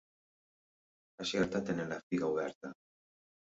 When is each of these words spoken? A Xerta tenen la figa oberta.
A 1.21 1.27
Xerta 1.33 1.63
tenen 1.69 1.95
la 1.95 2.03
figa 2.09 2.33
oberta. 2.33 2.77